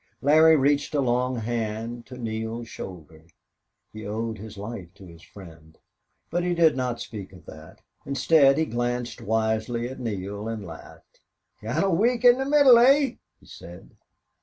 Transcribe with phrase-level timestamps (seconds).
[0.23, 3.23] Larry reached a long hand to Neale's shoulder.
[3.93, 5.77] He owed his life to his friend.
[6.31, 7.81] But he did not speak of that.
[8.03, 11.19] Instead he glanced wisely at Neale and laughed.
[11.59, 13.91] "Kinda weak in the middle, eh?" he said.